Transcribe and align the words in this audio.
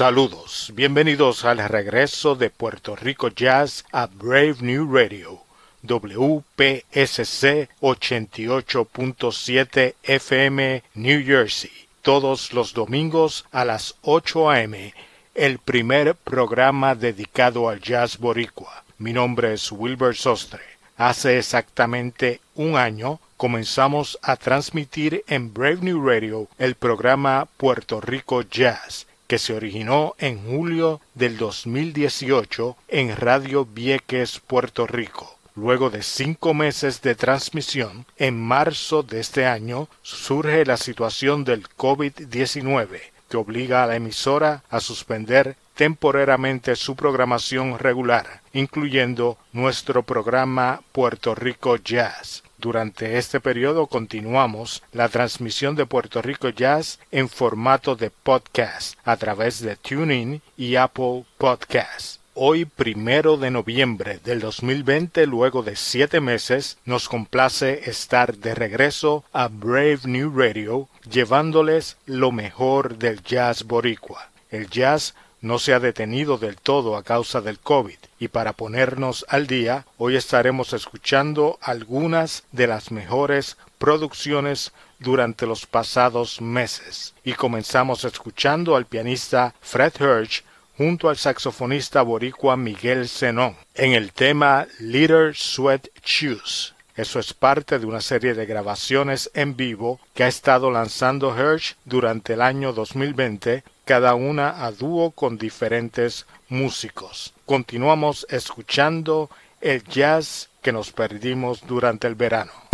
Saludos, 0.00 0.72
bienvenidos 0.74 1.44
al 1.44 1.58
regreso 1.58 2.34
de 2.34 2.48
Puerto 2.48 2.96
Rico 2.96 3.28
Jazz 3.28 3.84
a 3.92 4.06
Brave 4.06 4.56
New 4.60 4.90
Radio. 4.90 5.49
WPSC 5.82 7.68
88.7 7.80 9.94
FM 10.02 10.82
New 10.94 11.24
Jersey, 11.24 11.70
todos 12.02 12.52
los 12.52 12.74
domingos 12.74 13.46
a 13.50 13.64
las 13.64 13.96
8 14.02 14.50
a.m., 14.50 14.94
el 15.34 15.58
primer 15.58 16.14
programa 16.14 16.94
dedicado 16.94 17.68
al 17.68 17.80
jazz 17.80 18.18
boricua. 18.18 18.84
Mi 18.98 19.12
nombre 19.12 19.54
es 19.54 19.72
Wilbur 19.72 20.14
Sostre. 20.14 20.60
Hace 20.96 21.38
exactamente 21.38 22.40
un 22.54 22.76
año 22.76 23.20
comenzamos 23.38 24.18
a 24.20 24.36
transmitir 24.36 25.24
en 25.28 25.54
Brave 25.54 25.78
New 25.80 26.06
Radio 26.06 26.46
el 26.58 26.74
programa 26.74 27.48
Puerto 27.56 28.02
Rico 28.02 28.42
Jazz, 28.42 29.06
que 29.26 29.38
se 29.38 29.54
originó 29.54 30.14
en 30.18 30.44
julio 30.44 31.00
del 31.14 31.38
2018 31.38 32.76
en 32.88 33.16
Radio 33.16 33.64
Vieques, 33.64 34.40
Puerto 34.40 34.86
Rico. 34.86 35.39
Luego 35.60 35.90
de 35.90 36.02
cinco 36.02 36.54
meses 36.54 37.02
de 37.02 37.14
transmisión, 37.14 38.06
en 38.16 38.42
marzo 38.42 39.02
de 39.02 39.20
este 39.20 39.44
año 39.44 39.90
surge 40.00 40.64
la 40.64 40.78
situación 40.78 41.44
del 41.44 41.68
COVID-19, 41.68 42.98
que 43.28 43.36
obliga 43.36 43.84
a 43.84 43.86
la 43.86 43.96
emisora 43.96 44.64
a 44.70 44.80
suspender 44.80 45.56
temporariamente 45.74 46.76
su 46.76 46.96
programación 46.96 47.78
regular, 47.78 48.40
incluyendo 48.54 49.36
nuestro 49.52 50.02
programa 50.02 50.80
Puerto 50.92 51.34
Rico 51.34 51.76
Jazz. 51.76 52.42
Durante 52.56 53.18
este 53.18 53.38
periodo 53.38 53.86
continuamos 53.86 54.82
la 54.92 55.10
transmisión 55.10 55.76
de 55.76 55.84
Puerto 55.84 56.22
Rico 56.22 56.48
Jazz 56.48 57.00
en 57.10 57.28
formato 57.28 57.96
de 57.96 58.08
podcast 58.08 58.96
a 59.04 59.18
través 59.18 59.60
de 59.60 59.76
TuneIn 59.76 60.40
y 60.56 60.76
Apple 60.76 61.26
Podcasts. 61.36 62.19
Hoy, 62.34 62.64
primero 62.64 63.36
de 63.36 63.50
noviembre 63.50 64.20
del 64.22 64.38
2020, 64.38 65.26
luego 65.26 65.64
de 65.64 65.74
siete 65.74 66.20
meses, 66.20 66.78
nos 66.84 67.08
complace 67.08 67.90
estar 67.90 68.36
de 68.36 68.54
regreso 68.54 69.24
a 69.32 69.48
Brave 69.48 70.00
New 70.04 70.32
Radio, 70.38 70.88
llevándoles 71.10 71.96
lo 72.06 72.30
mejor 72.30 72.98
del 72.98 73.20
jazz 73.22 73.64
boricua. 73.64 74.30
El 74.48 74.70
jazz 74.70 75.14
no 75.40 75.58
se 75.58 75.74
ha 75.74 75.80
detenido 75.80 76.38
del 76.38 76.56
todo 76.56 76.96
a 76.96 77.02
causa 77.02 77.40
del 77.40 77.58
COVID 77.58 77.98
y 78.20 78.28
para 78.28 78.52
ponernos 78.52 79.26
al 79.28 79.48
día, 79.48 79.86
hoy 79.98 80.14
estaremos 80.14 80.72
escuchando 80.72 81.58
algunas 81.60 82.44
de 82.52 82.68
las 82.68 82.92
mejores 82.92 83.56
producciones 83.78 84.72
durante 85.00 85.46
los 85.46 85.66
pasados 85.66 86.40
meses. 86.40 87.14
Y 87.24 87.32
comenzamos 87.32 88.04
escuchando 88.04 88.76
al 88.76 88.84
pianista 88.84 89.54
Fred 89.62 89.94
Hirsch 89.98 90.44
junto 90.80 91.10
al 91.10 91.18
saxofonista 91.18 92.00
boricua 92.00 92.56
Miguel 92.56 93.06
Zenón 93.06 93.54
en 93.74 93.92
el 93.92 94.14
tema 94.14 94.66
Little 94.78 95.34
Sweat 95.34 95.88
Shoes. 96.02 96.74
Eso 96.96 97.18
es 97.18 97.34
parte 97.34 97.78
de 97.78 97.84
una 97.84 98.00
serie 98.00 98.32
de 98.32 98.46
grabaciones 98.46 99.30
en 99.34 99.56
vivo 99.56 100.00
que 100.14 100.24
ha 100.24 100.28
estado 100.28 100.70
lanzando 100.70 101.36
Hirsch 101.36 101.76
durante 101.84 102.32
el 102.32 102.40
año 102.40 102.72
2020 102.72 103.62
cada 103.84 104.14
una 104.14 104.64
a 104.64 104.72
dúo 104.72 105.10
con 105.10 105.36
diferentes 105.36 106.24
músicos. 106.48 107.34
Continuamos 107.44 108.26
escuchando 108.30 109.28
el 109.60 109.84
jazz 109.84 110.48
que 110.62 110.72
nos 110.72 110.92
perdimos 110.92 111.60
durante 111.66 112.06
el 112.06 112.14
verano. 112.14 112.69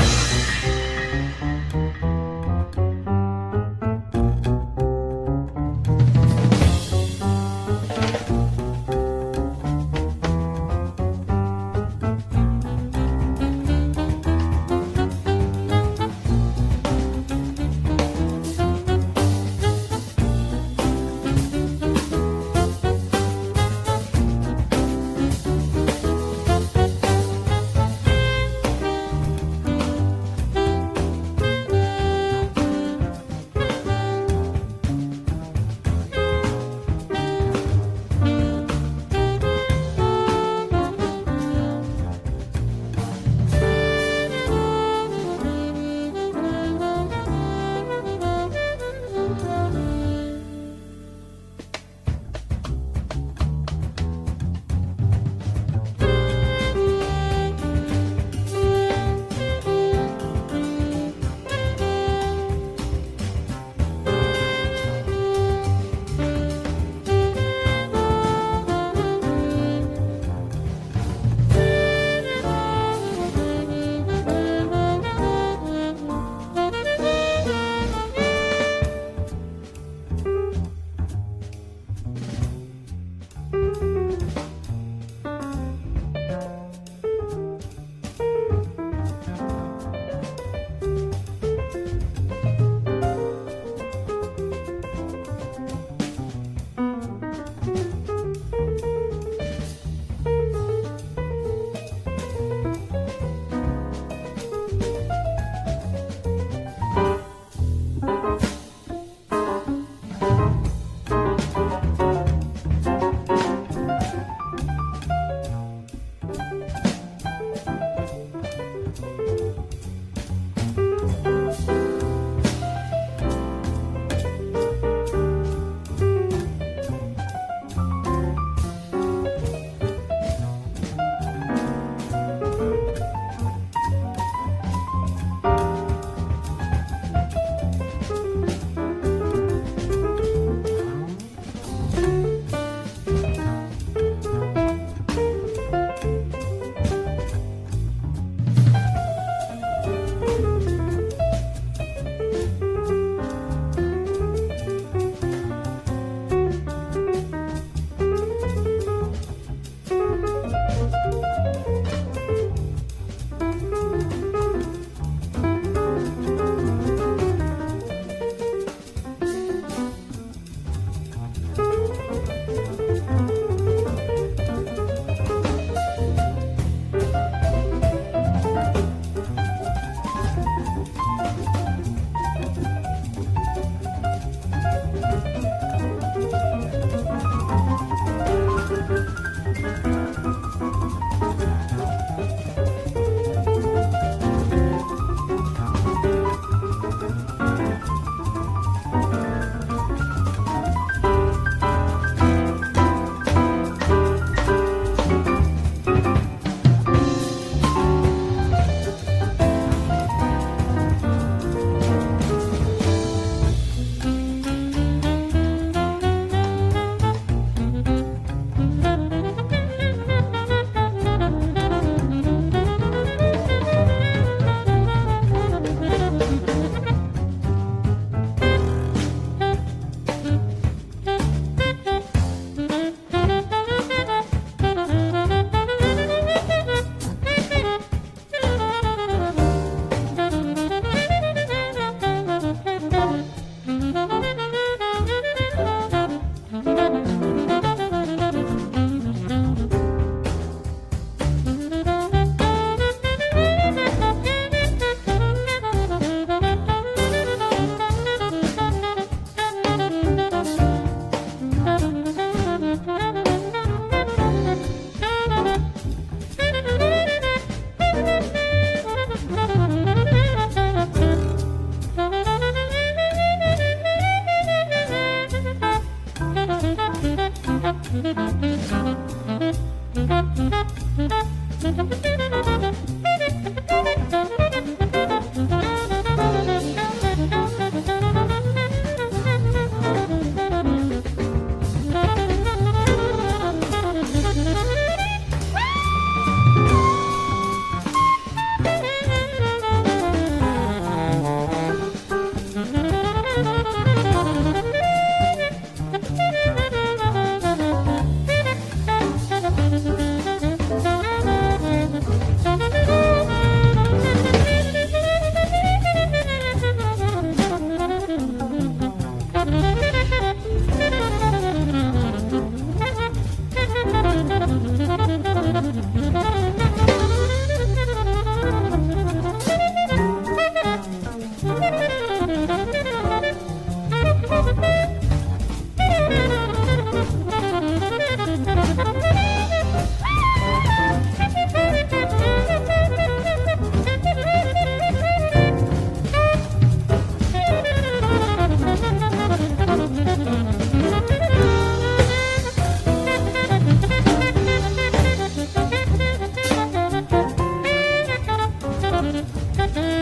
Mm-hmm. 359.66 359.95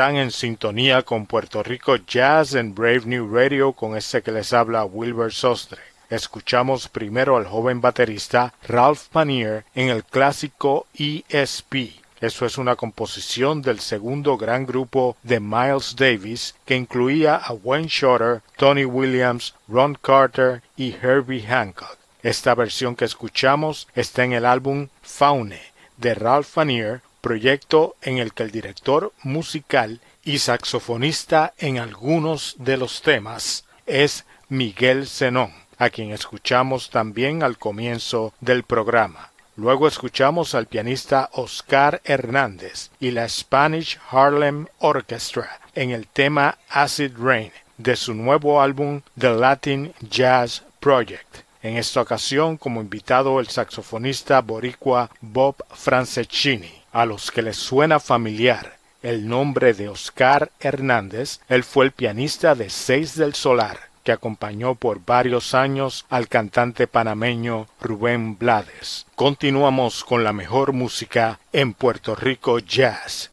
Están 0.00 0.16
en 0.16 0.30
sintonía 0.30 1.02
con 1.02 1.26
Puerto 1.26 1.62
Rico 1.62 1.94
Jazz 1.96 2.54
en 2.54 2.74
Brave 2.74 3.02
New 3.04 3.36
Radio 3.36 3.74
con 3.74 3.98
este 3.98 4.22
que 4.22 4.32
les 4.32 4.54
habla 4.54 4.86
Wilbur 4.86 5.30
Sostre. 5.30 5.82
Escuchamos 6.08 6.88
primero 6.88 7.36
al 7.36 7.44
joven 7.44 7.82
baterista 7.82 8.54
Ralph 8.66 9.08
Panier 9.12 9.66
en 9.74 9.90
el 9.90 10.02
clásico 10.02 10.86
ESP. 10.94 12.00
Eso 12.18 12.46
es 12.46 12.56
una 12.56 12.76
composición 12.76 13.60
del 13.60 13.78
segundo 13.80 14.38
gran 14.38 14.64
grupo 14.64 15.18
de 15.22 15.38
Miles 15.38 15.94
Davis 15.94 16.54
que 16.64 16.76
incluía 16.76 17.36
a 17.36 17.52
Wayne 17.52 17.88
Shorter, 17.90 18.40
Tony 18.56 18.86
Williams, 18.86 19.54
Ron 19.68 19.98
Carter 20.00 20.62
y 20.78 20.94
Herbie 20.94 21.46
Hancock. 21.46 21.98
Esta 22.22 22.54
versión 22.54 22.96
que 22.96 23.04
escuchamos 23.04 23.86
está 23.94 24.24
en 24.24 24.32
el 24.32 24.46
álbum 24.46 24.88
Faune 25.02 25.60
de 25.98 26.14
Ralph 26.14 26.46
Fanier, 26.46 27.02
proyecto 27.20 27.96
en 28.02 28.18
el 28.18 28.32
que 28.32 28.42
el 28.42 28.50
director 28.50 29.12
musical 29.22 30.00
y 30.24 30.38
saxofonista 30.38 31.54
en 31.58 31.78
algunos 31.78 32.56
de 32.58 32.76
los 32.76 33.02
temas 33.02 33.64
es 33.86 34.24
Miguel 34.48 35.06
Zenón, 35.06 35.52
a 35.78 35.90
quien 35.90 36.10
escuchamos 36.10 36.90
también 36.90 37.42
al 37.42 37.58
comienzo 37.58 38.34
del 38.40 38.64
programa. 38.64 39.30
Luego 39.56 39.86
escuchamos 39.86 40.54
al 40.54 40.66
pianista 40.66 41.28
Oscar 41.32 42.00
Hernández 42.04 42.90
y 42.98 43.10
la 43.10 43.28
Spanish 43.28 43.98
Harlem 44.10 44.66
Orchestra 44.78 45.60
en 45.74 45.90
el 45.90 46.06
tema 46.06 46.56
Acid 46.68 47.12
Rain 47.18 47.52
de 47.76 47.96
su 47.96 48.14
nuevo 48.14 48.60
álbum 48.60 49.02
The 49.18 49.30
Latin 49.30 49.92
Jazz 50.00 50.62
Project. 50.80 51.44
En 51.62 51.76
esta 51.76 52.00
ocasión 52.00 52.56
como 52.56 52.80
invitado 52.80 53.38
el 53.38 53.48
saxofonista 53.48 54.40
boricua 54.40 55.10
Bob 55.20 55.56
Franceschini. 55.74 56.79
A 56.92 57.06
los 57.06 57.30
que 57.30 57.42
les 57.42 57.56
suena 57.56 58.00
familiar 58.00 58.78
el 59.02 59.28
nombre 59.28 59.74
de 59.74 59.88
Oscar 59.88 60.50
Hernández, 60.58 61.40
él 61.48 61.62
fue 61.62 61.84
el 61.84 61.92
pianista 61.92 62.54
de 62.54 62.68
Seis 62.68 63.14
del 63.14 63.34
Solar, 63.34 63.78
que 64.02 64.12
acompañó 64.12 64.74
por 64.74 65.04
varios 65.04 65.54
años 65.54 66.04
al 66.10 66.26
cantante 66.26 66.86
panameño 66.86 67.68
Rubén 67.80 68.36
Blades. 68.36 69.06
Continuamos 69.14 70.04
con 70.04 70.24
la 70.24 70.32
mejor 70.32 70.72
música 70.72 71.38
en 71.52 71.74
Puerto 71.74 72.16
Rico 72.16 72.58
Jazz. 72.58 73.30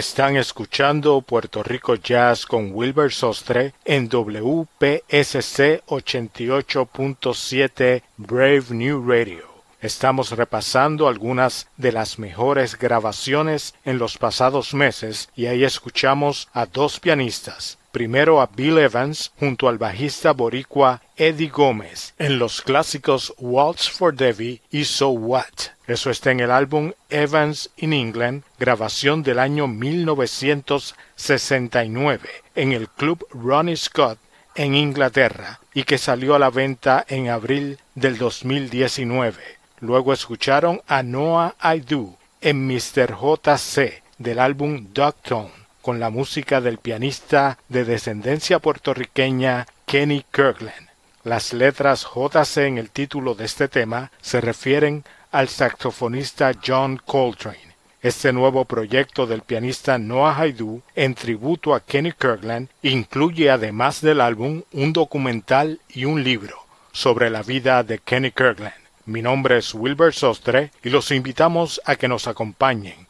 Están 0.00 0.36
escuchando 0.38 1.20
Puerto 1.20 1.62
Rico 1.62 1.94
Jazz 1.94 2.46
con 2.46 2.70
Wilbur 2.72 3.12
Sostre 3.12 3.74
en 3.84 4.08
WPSC 4.08 5.84
88.7 5.86 8.02
Brave 8.16 8.64
New 8.70 9.06
Radio. 9.06 9.44
Estamos 9.82 10.30
repasando 10.30 11.06
algunas 11.06 11.68
de 11.76 11.92
las 11.92 12.18
mejores 12.18 12.78
grabaciones 12.78 13.74
en 13.84 13.98
los 13.98 14.16
pasados 14.16 14.72
meses 14.72 15.28
y 15.36 15.44
ahí 15.44 15.64
escuchamos 15.64 16.48
a 16.54 16.64
dos 16.64 16.98
pianistas. 16.98 17.76
Primero 17.92 18.40
a 18.40 18.46
Bill 18.46 18.78
Evans 18.78 19.32
junto 19.40 19.68
al 19.68 19.76
bajista 19.76 20.32
boricua 20.32 21.02
Eddie 21.16 21.48
Gómez 21.48 22.14
en 22.18 22.38
los 22.38 22.62
clásicos 22.62 23.34
Waltz 23.38 23.90
for 23.90 24.14
Debbie 24.14 24.62
y 24.70 24.84
So 24.84 25.08
What. 25.08 25.72
Eso 25.88 26.10
está 26.10 26.30
en 26.30 26.38
el 26.38 26.52
álbum 26.52 26.92
Evans 27.08 27.70
in 27.76 27.92
England, 27.92 28.44
grabación 28.60 29.24
del 29.24 29.40
año 29.40 29.66
1969 29.66 32.28
en 32.54 32.70
el 32.70 32.88
club 32.88 33.26
Ronnie 33.30 33.76
Scott 33.76 34.20
en 34.54 34.76
Inglaterra 34.76 35.58
y 35.74 35.82
que 35.82 35.98
salió 35.98 36.36
a 36.36 36.38
la 36.38 36.50
venta 36.50 37.04
en 37.08 37.28
abril 37.28 37.80
del 37.96 38.18
2019. 38.18 39.34
Luego 39.80 40.12
escucharon 40.12 40.80
a 40.86 41.02
Noah 41.02 41.56
I 41.60 41.80
Do 41.80 42.14
en 42.40 42.68
Mr. 42.68 43.16
JC 43.16 44.00
del 44.18 44.38
álbum 44.38 44.86
Tone 44.92 45.59
con 45.82 46.00
la 46.00 46.10
música 46.10 46.60
del 46.60 46.78
pianista 46.78 47.58
de 47.68 47.84
descendencia 47.84 48.58
puertorriqueña 48.58 49.66
Kenny 49.86 50.24
Kirkland. 50.30 50.88
Las 51.24 51.52
letras 51.52 52.06
JC 52.14 52.58
en 52.58 52.78
el 52.78 52.90
título 52.90 53.34
de 53.34 53.44
este 53.44 53.68
tema 53.68 54.10
se 54.20 54.40
refieren 54.40 55.04
al 55.30 55.48
saxofonista 55.48 56.52
John 56.64 57.00
Coltrane. 57.04 57.70
Este 58.02 58.32
nuevo 58.32 58.64
proyecto 58.64 59.26
del 59.26 59.42
pianista 59.42 59.98
Noah 59.98 60.34
Haidu 60.38 60.80
en 60.94 61.14
tributo 61.14 61.74
a 61.74 61.80
Kenny 61.80 62.12
Kirkland 62.12 62.68
incluye 62.82 63.50
además 63.50 64.00
del 64.00 64.22
álbum 64.22 64.62
un 64.72 64.94
documental 64.94 65.80
y 65.90 66.06
un 66.06 66.24
libro 66.24 66.56
sobre 66.92 67.28
la 67.28 67.42
vida 67.42 67.82
de 67.82 67.98
Kenny 67.98 68.30
Kirkland. 68.30 68.72
Mi 69.04 69.20
nombre 69.20 69.58
es 69.58 69.74
Wilbur 69.74 70.14
Sostre 70.14 70.70
y 70.82 70.88
los 70.88 71.10
invitamos 71.10 71.80
a 71.84 71.96
que 71.96 72.08
nos 72.08 72.26
acompañen 72.26 73.09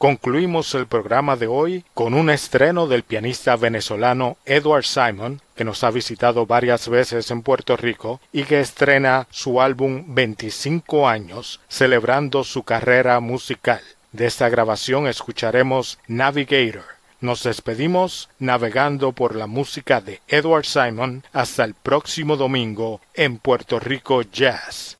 Concluimos 0.00 0.74
el 0.74 0.86
programa 0.86 1.36
de 1.36 1.46
hoy 1.46 1.84
con 1.92 2.14
un 2.14 2.30
estreno 2.30 2.86
del 2.86 3.02
pianista 3.02 3.54
venezolano 3.56 4.38
Edward 4.46 4.86
Simon, 4.86 5.42
que 5.54 5.62
nos 5.62 5.84
ha 5.84 5.90
visitado 5.90 6.46
varias 6.46 6.88
veces 6.88 7.30
en 7.30 7.42
Puerto 7.42 7.76
Rico 7.76 8.18
y 8.32 8.44
que 8.44 8.60
estrena 8.60 9.26
su 9.28 9.60
álbum 9.60 10.06
25 10.14 11.06
años, 11.06 11.60
celebrando 11.68 12.44
su 12.44 12.62
carrera 12.62 13.20
musical. 13.20 13.82
De 14.12 14.24
esta 14.24 14.48
grabación 14.48 15.06
escucharemos 15.06 15.98
Navigator. 16.08 16.86
Nos 17.20 17.42
despedimos 17.42 18.30
navegando 18.38 19.12
por 19.12 19.36
la 19.36 19.46
música 19.46 20.00
de 20.00 20.22
Edward 20.28 20.64
Simon 20.64 21.24
hasta 21.34 21.62
el 21.62 21.74
próximo 21.74 22.38
domingo 22.38 23.02
en 23.12 23.36
Puerto 23.36 23.78
Rico 23.78 24.22
Jazz. 24.22 24.96